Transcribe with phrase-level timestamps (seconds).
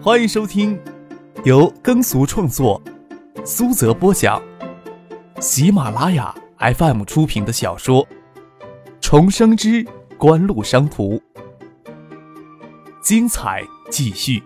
[0.00, 0.80] 欢迎收听
[1.44, 2.80] 由耕俗创作、
[3.44, 4.40] 苏泽播讲、
[5.40, 8.06] 喜马拉雅 FM 出品的小说
[9.00, 9.84] 《重生之
[10.16, 11.16] 官路商途》，
[13.02, 14.40] 精彩继续，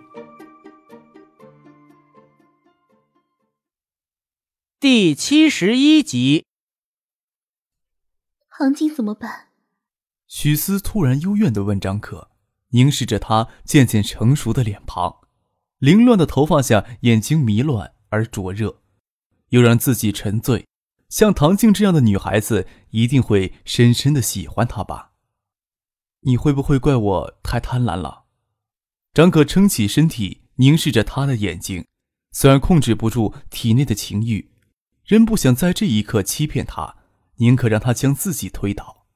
[4.81, 6.47] 第七十一集。
[8.49, 9.49] 杭金怎么办？
[10.27, 12.31] 许思突然幽怨的问张可，
[12.71, 15.21] 凝视着他渐渐成熟的脸庞，
[15.83, 18.83] 凌乱的头发下，眼睛迷乱而灼热，
[19.49, 20.65] 又让自己沉醉。
[21.09, 25.11] 像唐静这样的女孩子，一定会深深的喜欢他吧？
[26.21, 28.27] 你会不会怪我太贪婪了？
[29.13, 31.85] 张可撑起身体，凝视着他的眼睛，
[32.31, 34.53] 虽然控制不住体内的情欲，
[35.05, 36.95] 仍不想在这一刻欺骗他，
[37.39, 39.09] 宁可让他将自己推倒。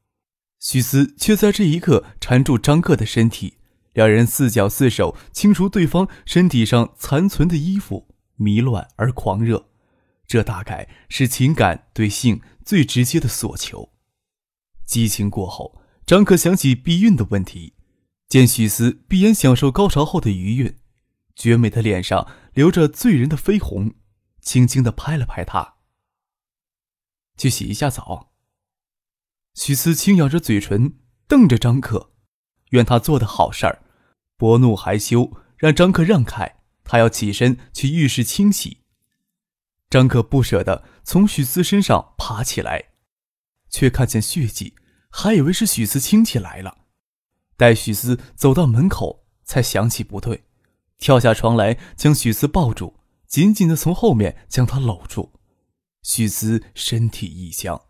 [0.58, 3.58] 许思却在这一刻缠住张克的身体，
[3.96, 9.70] 两人四脚四手清除对方身体上残存的衣服，迷乱而狂热。
[10.26, 13.94] 这大概是情感对性最直接的索求。
[14.84, 17.72] 激情过后，张克想起避孕的问题，
[18.28, 20.76] 见许思闭眼享受高潮后的余韵，
[21.34, 23.94] 绝美的脸上留着醉人的绯红，
[24.42, 25.76] 轻轻地拍了拍她
[27.38, 28.32] ：“去洗一下澡。”
[29.56, 32.12] 许思轻咬着嘴唇，瞪着张克，
[32.72, 33.84] 愿他做的好事儿。
[34.36, 36.56] 薄怒还羞，让张克让开。
[36.84, 38.84] 他要起身去浴室清洗。
[39.90, 42.90] 张克不舍得从许思身上爬起来，
[43.68, 44.74] 却看见血迹，
[45.10, 46.78] 还以为是许思亲戚来了。
[47.56, 50.44] 待许思走到门口，才想起不对，
[50.98, 55.32] 跳下床来，将许思抱住，紧紧的从后面将他搂住。
[56.02, 57.82] 许思身体一僵。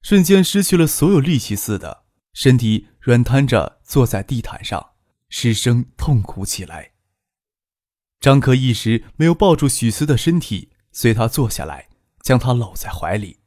[0.00, 4.91] 瞬间失去了所有力气似的，身体软瘫着坐在地毯上，
[5.34, 6.92] 失声痛哭起来。
[8.20, 11.88] 张可一时没有抱住许思的身体，随他坐下来，
[12.22, 13.38] 将他搂在怀里。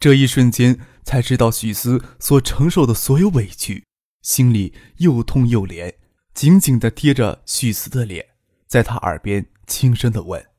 [0.00, 3.86] 这一瞬间，才知道许思所承受的所有委屈，
[4.20, 5.94] 心里又痛又怜，
[6.34, 8.34] 紧紧地贴着许思的脸，
[8.66, 10.50] 在他耳边轻声地问：“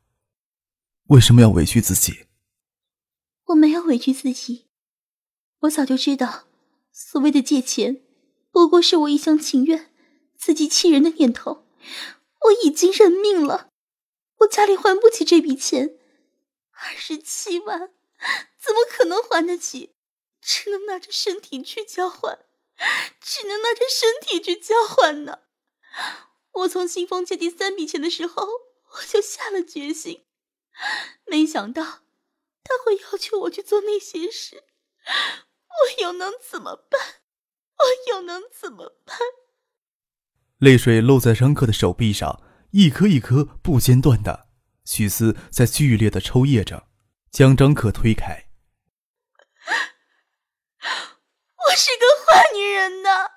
[1.07, 2.27] 为什么要委屈自己
[3.47, 4.67] ？”“我没有委屈自己。”
[5.63, 6.45] 我早就知道，
[6.93, 8.01] 所谓的借钱，
[8.49, 9.91] 不过是我一厢情愿、
[10.43, 11.65] 自欺欺人的念头。
[12.41, 13.69] 我已经认命了，
[14.39, 15.97] 我家里还不起这笔钱，
[16.71, 17.93] 二十七万，
[18.59, 19.95] 怎么可能还得起？
[20.41, 22.45] 只能拿着身体去交换，
[23.21, 25.39] 只能拿着身体去交换呢。
[26.51, 28.45] 我从新丰借第三笔钱的时候，
[28.97, 30.25] 我就下了决心，
[31.23, 32.01] 没想到
[32.65, 34.65] 他会要求我去做那些事。
[35.05, 36.99] 我又能怎么办？
[37.77, 39.17] 我又能怎么办？
[40.63, 42.41] 泪水落在张克的手臂上，
[42.71, 44.47] 一颗一颗不间断的。
[44.85, 46.87] 许思在剧烈的抽噎着，
[47.29, 48.45] 将张克推开。
[51.59, 53.27] 我是个坏女人呐！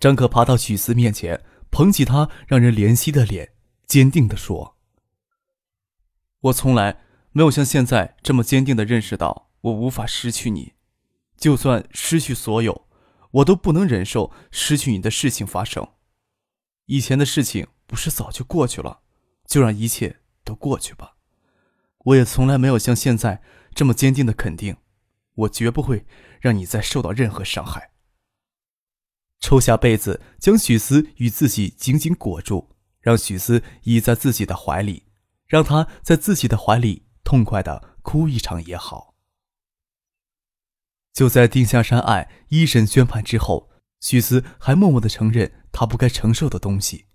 [0.00, 3.52] 张克爬到许思面前，捧起他让人怜惜的脸，
[3.86, 4.78] 坚定的说
[6.40, 7.02] ：“我从来。”
[7.36, 10.74] 没有像现在这么坚定的认识到我无法失去你，
[11.36, 12.83] 就算失去所有，
[13.34, 15.86] 我都不能忍受失去你的事情发生。
[16.86, 19.00] 以前的事情不是早就过去了，
[19.46, 21.16] 就让一切都过去吧。
[21.98, 23.42] 我也从来没有像现在
[23.74, 24.76] 这么坚定的肯定，
[25.34, 26.06] 我绝不会
[26.40, 27.90] 让你再受到任何伤害。
[29.40, 35.04] 抽下被子，将许思与自己紧紧裹住，让许思倚在自己的怀里，
[35.46, 37.04] 让他在自己的怀里。
[37.24, 39.13] 痛快的哭一场也好。
[41.14, 43.70] 就在定下山案一审宣判之后，
[44.00, 47.06] 许思还默默的承认他不该承受的东西。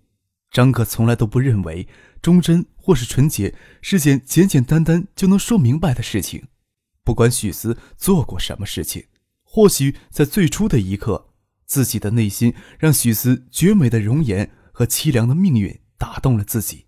[0.50, 1.86] 张可从来都不认为
[2.20, 6.48] 忠贞或是纯洁是件简简单单就能说明白的事情。
[7.04, 9.06] 不管许思做过什么事情，
[9.44, 11.32] 或许在最初的一刻，
[11.66, 16.86] 自己的内心让许思绝美的容颜和凄凉的命运打动了自己，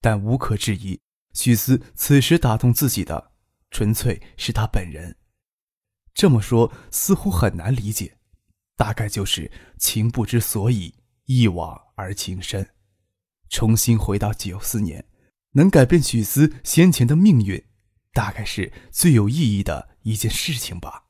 [0.00, 1.00] 但无可置疑。
[1.32, 3.32] 许思此时打动自己的，
[3.70, 5.16] 纯粹是他本人。
[6.14, 8.18] 这么说似乎很难理解，
[8.76, 10.94] 大概就是情不知所以，
[11.26, 12.70] 一往而情深。
[13.48, 15.06] 重新回到九四年，
[15.52, 17.64] 能改变许思先前的命运，
[18.12, 21.04] 大概是最有意义的一件事情吧。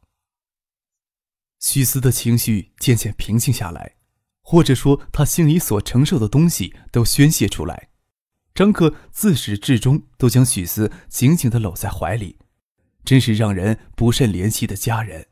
[1.61, 3.97] 许思的情绪渐渐平静下来，
[4.43, 7.91] 或者说他心里所承受的东西都宣泄出来。
[8.55, 12.39] 张克自始至终都将许思紧紧地搂在怀里，
[13.05, 15.27] 真是让人不胜怜惜的家人。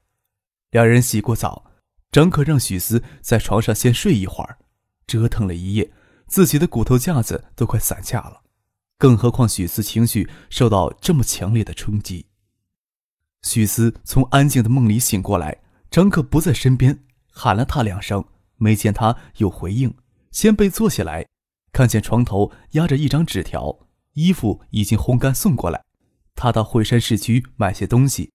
[0.71, 1.71] 两人洗过澡，
[2.13, 4.59] 张克让许思在床上先睡一会儿，
[5.07, 5.93] 折腾了一夜，
[6.27, 8.43] 自己的骨头架子都快散架了，
[8.99, 12.27] 更何况许思情绪受到这么强烈的冲击。
[13.43, 17.03] 许思从安静的梦里醒过来，张克不在身边，
[17.33, 18.25] 喊了他两声，
[18.57, 19.95] 没见他有回应，
[20.31, 21.27] 先被坐下来，
[21.73, 25.83] 看见床头压着一张纸条，衣服已经烘干送过来，
[26.35, 28.33] 他到惠山市区买些东西。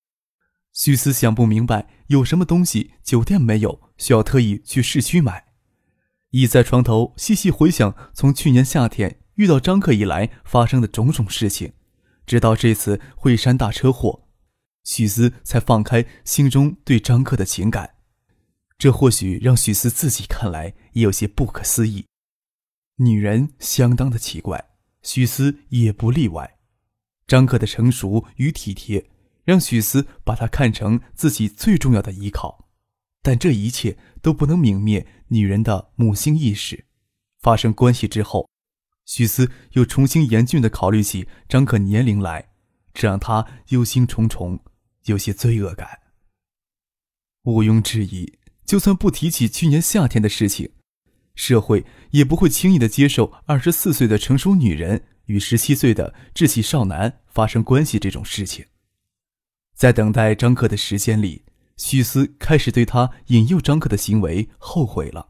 [0.74, 5.46] 许思想不明白有什么东西酒店没有，需要特意去市区买。
[6.32, 11.72] 倚在床头细细回想从去年夏天遇到张克以来发生的种种事情，
[12.26, 14.28] 直到这次惠山大车祸。
[14.84, 17.96] 许思才放开心中对张克的情感，
[18.78, 22.06] 这或许让许思自己看来也有些不可思议。
[22.98, 24.72] 女人相当的奇怪，
[25.02, 26.55] 许思也不例外。
[27.28, 29.10] 张克的成熟与体贴，
[29.44, 32.70] 让许思把他看成自己最重要的依靠，
[33.22, 36.86] 但这一切都不能泯灭女人的母性意识。
[37.40, 38.50] 发生关系之后，
[39.06, 42.50] 许思又重新严峻地考虑起张克年龄来，
[42.94, 44.60] 这让他忧心忡忡。
[45.06, 46.00] 有些罪恶感。
[47.44, 50.72] 毋庸置疑，就算不提起去年夏天的事情，
[51.36, 58.66] 社会也不会轻易的接受二十四岁的成熟女人与十七岁的稚气少男发生关系这种事情。
[59.74, 61.44] 在等待张克的时间里，
[61.78, 65.30] 许思开始对他引诱张克的行为后悔了。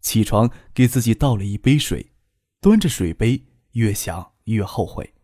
[0.00, 2.12] 起床给自己倒了一杯水，
[2.60, 5.14] 端着水杯，越想越后悔，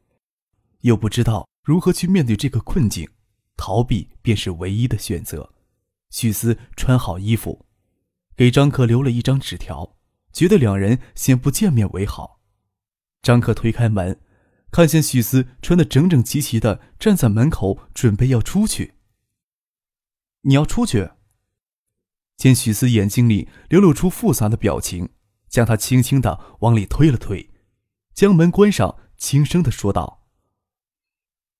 [0.83, 3.09] 又不知道如何去面对这个困境。
[3.57, 5.53] 逃避便是唯一的选择。
[6.11, 7.67] 许思穿好衣服，
[8.37, 9.97] 给张克留了一张纸条，
[10.33, 12.38] 觉得两人先不见面为好。
[13.23, 14.21] 张克推开门，
[14.71, 18.95] 看见许思穿得整整齐齐的站在门口，准备要出去。
[20.43, 21.11] 你要出去？
[22.37, 25.11] 见许思眼睛里流露出复杂的表情，
[25.49, 27.51] 将他轻轻的往里推了推，
[28.15, 30.27] 将门关上，轻声的说道。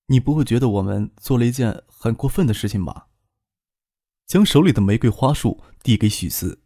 [0.05, 3.09] 你不会觉得我们做了一件很过分的事情吧？
[4.25, 6.63] 将手里的玫瑰花束递给许思。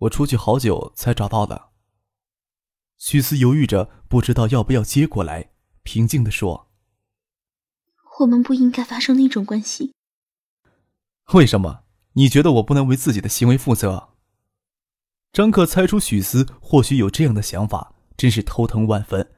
[0.00, 1.69] 我出去好久才找到的。
[3.00, 5.48] 许思犹豫着，不知道要不要接过来，
[5.82, 6.68] 平静的说
[8.20, 9.94] ：“我们不应该发生那种关系。”
[11.32, 11.84] 为什么？
[12.12, 14.10] 你觉得我不能为自己的行为负责？
[15.32, 19.32] 张克猜出许思或许有这样的想法，真是头疼万分。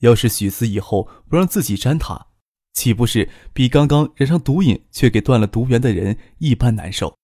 [0.00, 2.26] 要是许思以后不让自己沾他，
[2.74, 7.16] 岂不是比刚刚染上毒瘾却给断了毒源的人一般难受？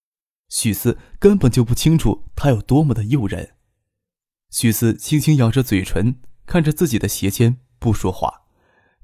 [0.49, 3.56] 许思根本就不清楚他有多么的诱人。
[4.51, 8.43] 许思轻轻咬着嘴唇，看着自己的鞋尖，不说话。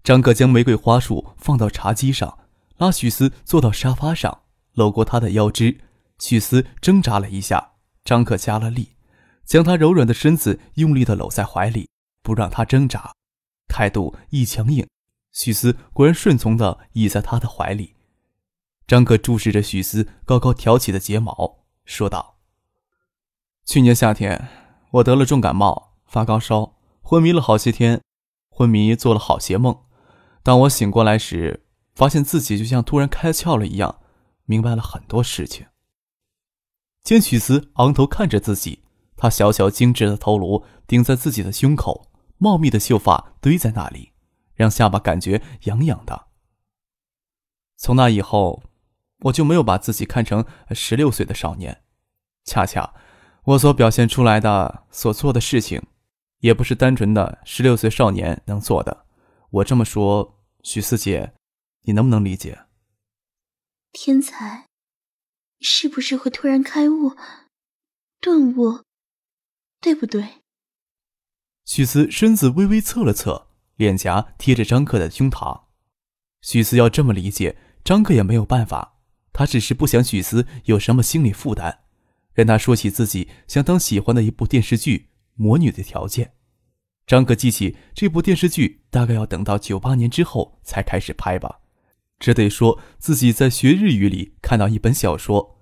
[0.03, 2.39] 张克将玫瑰花束放到茶几上，
[2.79, 4.43] 拉许思坐到沙发上，
[4.73, 5.81] 搂过他的腰肢。
[6.19, 7.73] 许思挣扎了一下，
[8.05, 8.97] 张克加了力，
[9.45, 11.89] 将他柔软的身子用力地搂在怀里，
[12.23, 13.13] 不让他挣扎。
[13.69, 14.87] 态度一强硬，
[15.33, 17.95] 许思果然顺从的倚在他的怀里。
[18.87, 22.39] 张克注视着许思高高挑起的睫毛，说道
[23.65, 24.49] ：“去年夏天，
[24.93, 28.03] 我得了重感冒，发高烧，昏迷了好些天，
[28.51, 29.85] 昏迷做了好些梦。
[30.43, 34.01] 当我醒过来时，发现自己就像突然开窍了一样，
[34.45, 35.67] 明白了很多事情。”
[37.03, 38.85] 见许思昂头看着自己，
[39.17, 42.09] 他小小精致的头颅顶在自己的胸口。
[42.39, 44.13] 茂密的秀发堆在那里，
[44.55, 46.27] 让下巴感觉痒痒的。
[47.77, 48.65] 从那以后，
[49.21, 51.85] 我就没有把自己看成十六岁的少年。
[52.45, 52.95] 恰恰，
[53.45, 55.83] 我所表现出来的、所做的事情，
[56.39, 59.05] 也不是单纯的十六岁少年能做的。
[59.51, 61.35] 我这么说，许四姐，
[61.83, 62.67] 你能不能理解？
[63.93, 64.69] 天才，
[65.61, 67.17] 是不是会突然开悟、
[68.21, 68.85] 顿悟，
[69.81, 70.43] 对不对？
[71.65, 75.65] 许思身子微微侧了侧，脸颊贴着张克的胸膛。
[76.41, 79.01] 许思要这么理解，张克也没有办法。
[79.33, 81.82] 他只是不想许思有什么心理负担，
[82.35, 84.99] 跟他说起自己相当喜欢的一部电视剧
[85.35, 86.27] 《魔女的条件》。
[87.07, 91.61] 张克记起这部电视剧大概要等到九八年之后才开始拍吧。
[92.19, 95.59] 只得说自己在学日语里看到一本小说，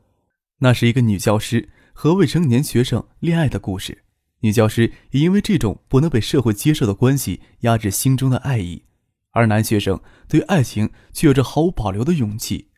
[0.58, 4.04] 那是一个女教师和未成年学生恋爱的故事。
[4.40, 8.84] 女教师也因为这种不能被社会接受的关系压制心中的爱意，
[9.30, 12.68] 而男学生对爱情却有着毫无保留的勇气。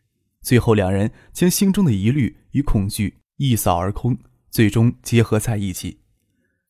[0.41, 4.17] 最后，两人将心中的疑虑与恐惧一扫而空，
[4.49, 5.99] 最终结合在一起。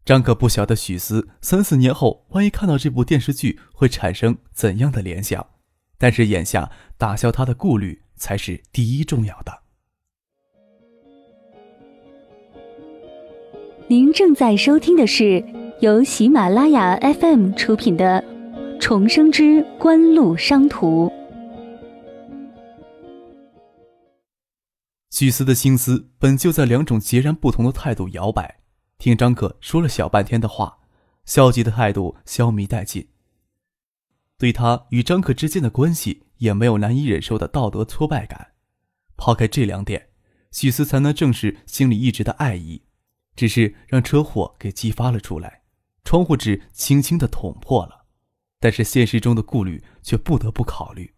[0.04, 5.46] 张可不晓得许思三四年后万一看到这部电视剧会产生怎样的联想，
[6.00, 9.60] 但是眼下打消他的顾虑才是第一重要的。
[13.88, 15.46] 您正在收听的是
[15.80, 18.24] 由喜马拉雅 FM 出品的
[18.80, 21.08] 《重生之官路商途》。
[25.14, 28.62] 许思的心思本就在两种截然不同的态度摇摆，
[28.98, 30.80] 听张可说了小半天的话，
[31.24, 33.10] 消极的态度消弭殆尽。
[34.40, 38.54] 对他与张可之间的关系也没有难以忍受的道德挫败感。
[39.16, 40.10] 抛开这两点，
[40.50, 42.82] 许思才能正视心里一直的爱意。
[43.36, 45.62] 只是让车祸给激发了出来，
[46.04, 48.06] 窗户纸轻轻的捅破了，
[48.60, 51.14] 但是现实中的顾虑却不得不考虑。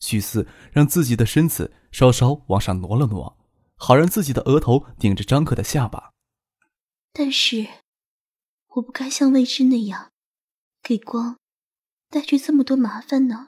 [0.00, 3.38] 许四让自己的身子稍稍往上挪了挪，
[3.76, 6.12] 好让自己的额头顶着张克的下巴。
[7.12, 7.66] 但是，
[8.68, 10.10] 我不该像未知那样，
[10.82, 11.38] 给光
[12.08, 13.46] 带去这么多麻烦呢。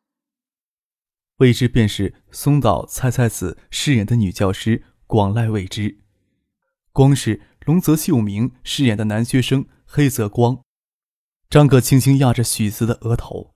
[1.36, 6.00] 未知便是松岛菜菜子饰演的女教师广濑未知，
[6.92, 7.48] 光是。
[7.64, 10.64] 龙泽秀明饰演的男学生黑泽光，
[11.48, 13.54] 张可轻轻压着许思的额头。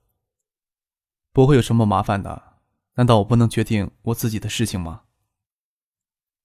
[1.33, 2.46] 不会有什么麻烦的，
[2.97, 5.03] 难道我不能决定我自己的事情吗？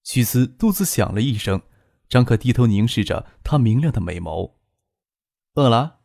[0.04, 1.62] 许思肚子响了一声，
[2.09, 4.54] 张可低头凝视着他明亮的美眸。
[5.54, 6.00] 饿了？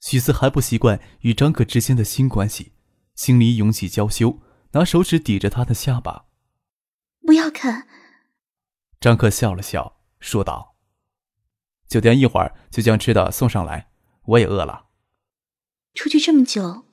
[0.00, 2.72] 许思还不习惯与张可之间的新关系，
[3.14, 4.40] 心里涌起娇羞，
[4.72, 6.26] 拿手指抵着他的下巴。
[7.26, 7.86] 不要看。
[8.98, 9.98] 张可笑了笑。
[10.20, 10.76] 说道
[11.88, 13.90] ：“酒店一会儿就将吃的送上来，
[14.24, 14.88] 我也饿了。”
[15.94, 16.84] 出去这么久，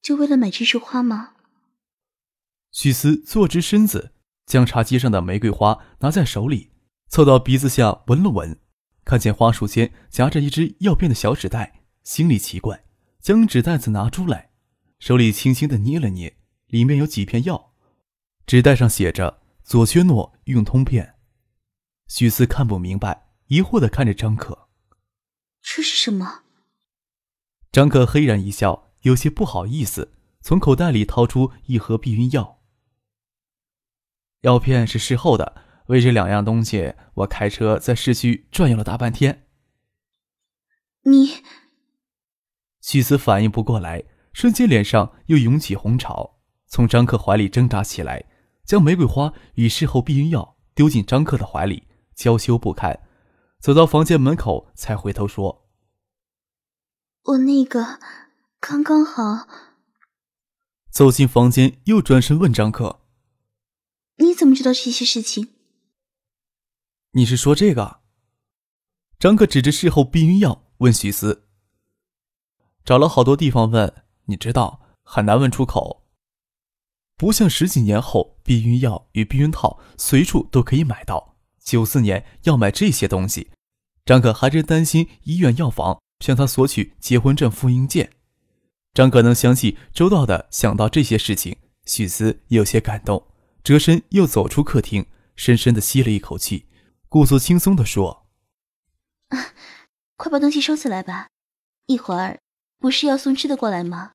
[0.00, 1.34] 就为了买这束花吗？
[2.72, 4.12] 许思坐直身子，
[4.46, 6.72] 将茶几上的玫瑰花拿在手里，
[7.08, 8.58] 凑到鼻子下闻了闻，
[9.04, 12.84] 看见花束间夹着一只药片的小纸袋，心里奇怪，
[13.20, 14.50] 将纸袋子拿出来，
[14.98, 17.74] 手里轻轻的捏了捏，里面有几片药，
[18.46, 21.16] 纸袋上写着“左缺诺用通片”。
[22.08, 24.68] 许思看不明白，疑惑的看着张可
[25.62, 26.44] ：“这是什么？”
[27.70, 32.61] 张可嘿然一笑，有些不好意思，从口袋里掏出一盒避孕药。
[34.42, 35.54] 药片是事后的，
[35.86, 39.46] 为这两样东西，我开车在市区转悠了大半天。
[41.04, 41.42] 你……
[42.80, 48.24] 许思反应不过来，瞬间脸上又涌起红潮，从张克怀里挣扎起来，
[48.64, 51.88] 将玫瑰花与事后避孕药丢进张克的怀里。
[52.14, 53.00] 娇羞不堪，
[53.58, 55.66] 走到房间门口才回头说
[57.24, 57.98] ：“我那个
[58.60, 59.48] 刚刚好。”
[60.92, 63.00] 走进房间，又转身问张克
[64.22, 65.48] ：“你怎么知道这些事情？”
[67.12, 68.00] 你是说这个？
[69.18, 71.46] 张克指着事后避孕药问许思
[72.84, 76.08] ：“找了好多地方问，你知道很难问出口。
[77.16, 83.52] 不像十几年后，避孕药与避孕套随处都可以买到。”九四年要买这些东西，
[84.04, 88.10] 张可还真担心医院药房向他索取结婚证复印件。
[88.92, 93.28] 张可能详细周到的想到这些事情，许思有些感动，
[93.62, 96.66] 折身又走出客厅，深深的吸了一口气，
[97.08, 98.26] 故作轻松的说
[99.28, 99.54] ：“啊，
[100.16, 101.28] 快把东西收起来吧，
[101.86, 102.40] 一会儿
[102.78, 104.12] 不是要送吃的过来吗？”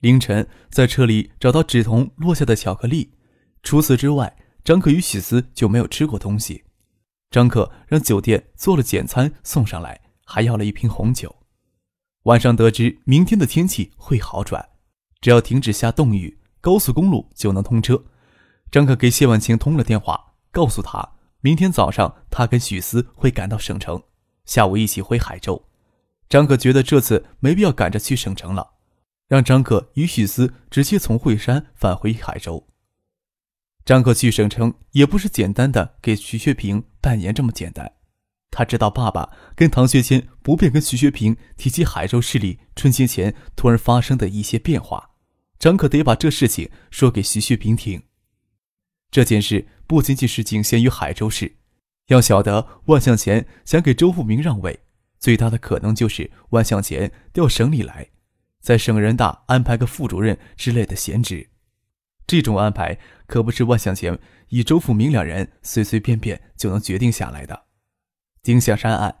[0.00, 3.14] 凌晨在车里找到纸筒落下的巧克力，
[3.62, 4.36] 除此之外。
[4.64, 6.64] 张可与许思就没有吃过东西。
[7.30, 11.34] 张可让酒店做了简餐送上来，还要了一瓶红酒。
[12.24, 14.68] 晚上得知明天的天气会好转，
[15.22, 18.04] 只要停止下冻雨，高速公路就能通车。
[18.70, 24.02] 张可给谢婉晴通了电话，告诉他明天早上他跟许思会赶到省城，
[24.44, 25.64] 下午一起回海州。
[26.28, 28.74] 张可觉得这次没必要赶着去省城了，
[29.26, 32.66] 让张可与许思直接从惠山返回海州。
[33.86, 37.90] 张可去省城也不是简单的给徐学平办年这么简单，
[38.50, 45.12] 他知道爸爸跟唐学谦不便跟徐学平提起海州市里春节前突然发生的一些变化，
[45.58, 48.02] 张可得把这事情说给徐学平听。
[49.10, 51.56] 这件事不仅仅是仅限于海州市，
[52.08, 54.80] 要晓得万向前想给周富明让位，
[55.18, 58.08] 最大的可能就是万向前调省里来，
[58.60, 61.48] 在省人大安排个副主任之类的闲职。
[62.26, 64.18] 这种安排可不是万向前
[64.50, 67.64] 与周富明两人随随便便就能决定下来的。
[68.42, 69.16] 丁香山案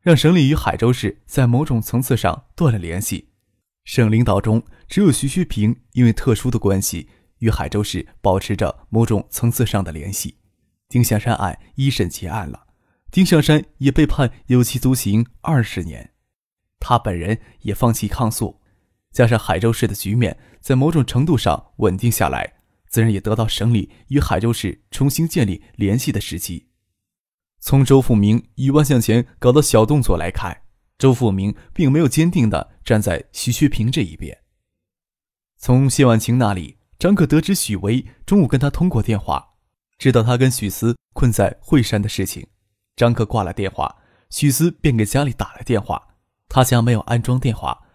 [0.00, 3.30] 让省里与海州市在某种层次上断了联系，
[3.84, 7.08] 省领导中只有徐学平因为特殊的关系
[7.42, 10.38] 与海州市保持着某种层次上的联系。
[10.88, 12.68] 丁香山案一审结案了，
[13.10, 16.12] 丁香山也被判有期徒刑二十年，
[16.78, 18.60] 他本人也放弃抗诉。
[19.10, 22.54] 加上海州市的局面在某种程度上稳定下来，
[22.88, 26.68] 自然也得到省里与海州市重新建立联系的时机。
[27.58, 30.62] 从周富明一万向前搞的小动作来看，
[30.96, 34.38] 周富明并没有坚定的站在徐学平这一边。
[35.56, 39.54] 从谢婉晴那里，张可得知许巍中午跟他通过电话，
[39.98, 42.46] 知道他跟许思困在惠山的事情。
[42.94, 43.96] 张可挂了电话，
[44.30, 46.00] 许思便给家里打了电话。
[46.48, 47.88] 他家没有安装电话，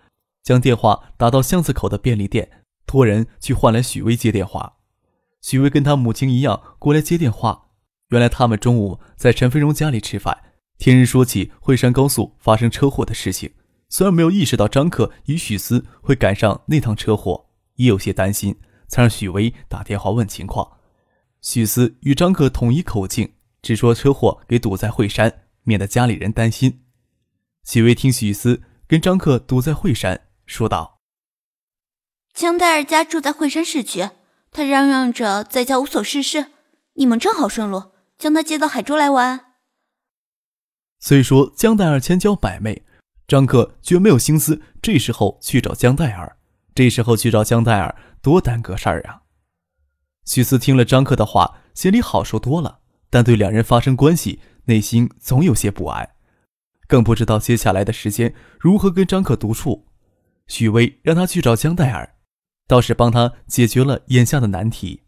[0.44, 4.80] 将电话打到巷子口的便利店，托人去换来许巍接电话。
[5.40, 7.68] 许巍跟他母亲一样过来接电话。
[8.10, 10.38] 原来他们中午在陈飞荣家里吃饭，
[10.78, 13.54] 听人说起惠山高速发生车祸的事情。
[13.88, 17.46] 虽然没有意识到张克与许思会赶上那趟车祸，
[17.76, 20.78] 也有些担心，才让许巍打电话问情况。
[21.42, 26.86] 许思与张克统一口径，只说车祸给堵在惠山，免得家里人担心。
[27.64, 31.02] 许巍听许思跟张克堵在惠山，说道
[32.34, 34.10] ：“江黛儿家住在惠山市区，
[34.52, 36.48] 他嚷嚷着在家无所事事，
[36.94, 39.54] 你们正好顺路。”将他接到海州来玩。
[41.00, 42.84] 虽说江黛儿千娇百媚，
[43.28, 46.40] 张克绝没有心思这时候去找江黛儿。
[46.74, 47.96] 这时候去找江黛儿，
[48.28, 49.22] 多耽搁事儿啊！
[50.26, 52.80] 许思听了张克的话，心里好受多了，
[53.10, 56.10] 但对两人发生关系，内心总有些不安，
[56.90, 59.88] 更不知道接下来的时间如何跟张克独处。
[60.48, 62.18] 许巍让他去找江黛儿，
[62.68, 65.04] 倒是帮他解决了眼下的难题。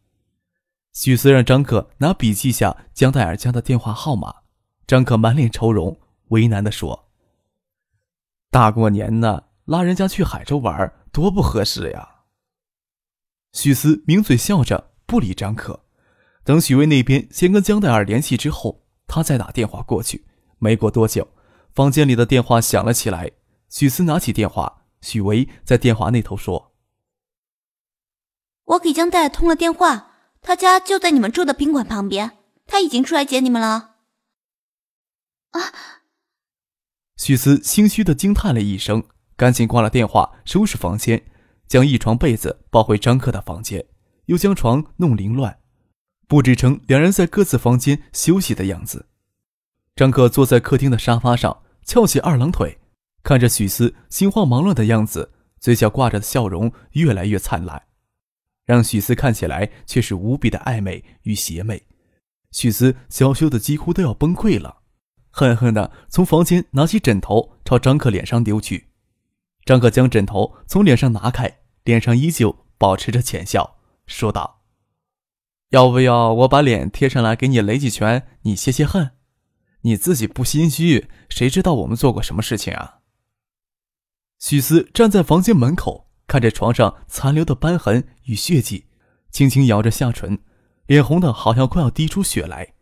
[0.93, 4.33] 许思让张克拿笔记下江黛儿家的电话号码。
[4.87, 5.99] 张克满脸愁容，
[6.29, 7.09] 为难地说
[8.49, 12.15] ：“大过年呢，拉人家去海州玩，多不合适呀。”
[13.51, 15.85] 许思抿嘴笑着，不理张可。
[16.43, 20.25] 等许巍那边先跟江黛儿联系之后，他再打电话过去。
[20.57, 21.27] 没过多久，
[21.73, 23.31] 房间里的电话响了起来。
[23.69, 26.73] 许思拿起电话，许巍在电话那头说
[28.65, 30.07] ：“我给江黛儿通了电话。”
[30.41, 33.95] 他家就在你们住的宾馆旁边，他已经出来接你们了。
[35.51, 35.61] 啊！
[37.17, 39.03] 许思心虚的惊叹了一声，
[39.35, 41.28] 赶紧挂了电话，收拾房间，
[41.69, 43.85] 将一床被子抱回张克的房间，
[44.25, 45.59] 又将床弄凌乱，
[46.27, 49.05] 布置成两人在各自房间休息的样子。
[49.95, 52.79] 张克坐在客厅的沙发上，翘起二郎腿，
[53.21, 57.83] 看着许思心慌忙乱的样子，嘴角挂着的笑容越来越灿烂。
[58.65, 61.83] 让许思看起来却是无比的暧昧与邪魅，
[62.51, 64.77] 许思娇羞的几乎都要崩溃了，
[65.29, 68.87] 恨恨的从房间拿起枕头朝张克脸上丢去。
[69.65, 74.61] 张克将枕头从脸上拿开，脸上依旧保持着浅笑，说道
[75.71, 79.11] ：“要不要我把脸贴上来给你雷几拳，你泄泄恨？
[79.81, 82.99] 你自己不心虚，谁知道我们做过什么事情啊？”
[84.39, 86.07] 许思站在房间门口。
[86.29, 88.85] 看着床上残留的斑痕与血迹，
[89.31, 90.37] 轻轻咬着下唇，
[90.85, 92.75] 脸红的好像快要滴出血来，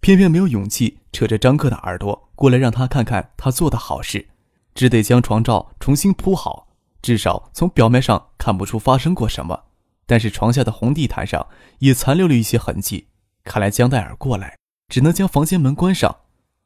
[0.00, 4.28] 偏偏没有勇气扯着张克的耳朵过来让他看看他做的好事，
[4.74, 6.71] 只得将床罩重新铺好，
[7.02, 9.64] 至少从表面上看不出发生过什么。
[10.06, 11.46] 但是床下的红地毯上
[11.80, 13.08] 也残留了一些痕迹，
[13.44, 14.56] 看来江黛尔过来
[14.88, 16.14] 只能将房间门关上。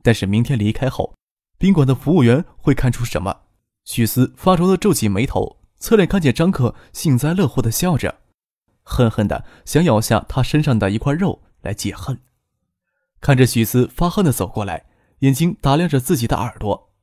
[0.03, 1.15] 但是明天离开后，
[1.59, 3.43] 宾馆的服务员会看出什么？
[3.85, 5.59] 许思发愁的皱起眉头。
[5.79, 8.21] 侧脸看见张克幸灾乐祸的笑着，
[8.83, 12.19] 恨恨的想咬下他身上的一块肉来解恨。
[13.21, 14.87] 看着许思发恨的走过来，
[15.19, 16.95] 眼睛打量着自己的耳朵。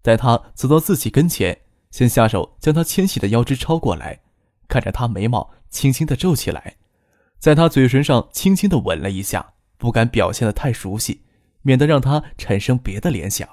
[0.00, 1.60] 待他走到自己跟前，
[1.92, 4.22] 先下手将他纤细的腰肢抄过来，
[4.66, 6.78] 看着他眉毛轻轻的皱起来，
[7.38, 11.22] 在他嘴唇上轻轻的吻了一下，不敢表现的太熟悉，
[11.62, 13.48] 免得让他产生别的联想。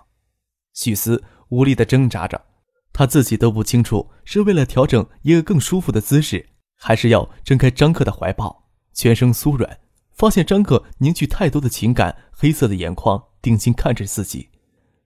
[0.74, 2.46] 许思无力的挣扎着。
[2.92, 9.80] 他自己都不清楚，是为了调整一个更舒服的姿势，还是要挣开张克的怀抱，全身酥软。
[10.12, 14.50] 发现张克凝聚太多的情感，黑色的眼眶定睛看着自己，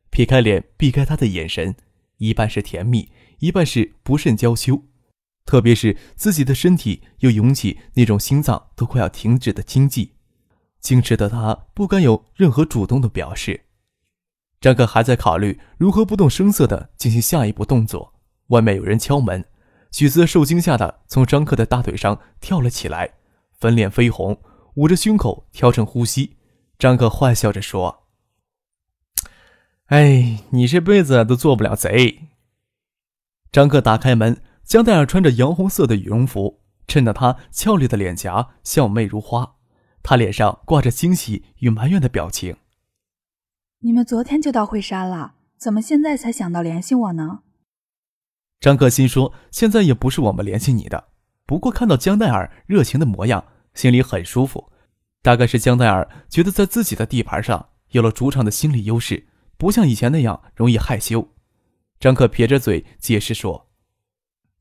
[0.10, 1.76] 撇开脸避开他的眼神，
[2.18, 3.12] 一半是甜蜜，
[3.44, 4.84] 一半是不甚娇羞。
[5.46, 10.14] 特别是自己的身体又涌起那种心脏都快要停止的惊悸，
[10.82, 13.66] 矜持的他不敢有任何主动的表示。
[14.62, 18.14] 张克还在考虑如何不动声色地进行下一步动作，
[18.48, 19.44] 外面有人敲门。
[19.92, 23.16] 许思受惊吓的从张克的大腿上跳了起来，
[23.60, 24.42] 粉脸绯红，
[24.76, 26.38] 捂着胸口调整呼吸。
[26.80, 28.06] 张克坏笑着说
[29.88, 32.30] ：“哎，你这辈子都做不了贼。”
[33.54, 39.58] 张克打开门，江黛尔穿着洋红色的羽绒服，衬得她俏丽的脸颊笑媚如花，
[40.02, 42.58] 她脸上挂着惊喜与埋怨的表情。
[43.82, 47.42] 你们昨天就到惠山了，怎么现在才想到联系我呢？
[48.60, 51.10] 张克心说：“现在也不是我们联系你的，
[51.46, 54.72] 不过看到江黛尔热情的模样，心里很舒服。
[55.22, 59.28] 大概是江黛尔觉得在自己的地盘上有了主场的心理优势，
[59.60, 61.33] 不像以前那样容易害羞。
[62.00, 63.70] 张克撇着嘴解释说：“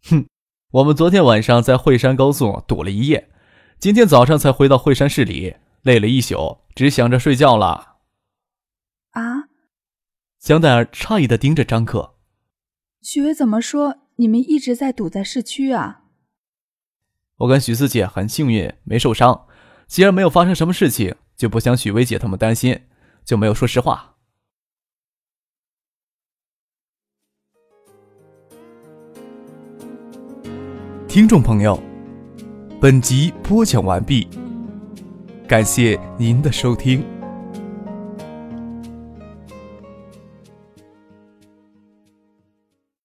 [0.04, 0.26] 哼，
[0.70, 3.30] 我们昨天晚上在惠山高速堵了一夜，
[3.78, 7.96] 今天早上才回到惠山市里，累了一宿，只想着睡觉了。”
[9.12, 9.48] 啊！
[10.38, 12.14] 江黛儿诧异的盯着张克。
[13.00, 13.98] 许巍怎么说？
[14.16, 16.02] 你们一直在堵在市区啊？
[17.38, 19.46] 我跟许四姐很幸运，没受伤。
[19.88, 22.82] 既然没有发生什么事情，就不想许薇姐他们担心，
[23.24, 24.11] 就没有说实话。
[31.12, 31.78] 听众朋友，
[32.80, 34.26] 本集播讲完毕，
[35.46, 37.04] 感谢您的收听。